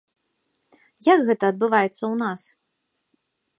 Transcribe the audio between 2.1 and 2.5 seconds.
ў нас?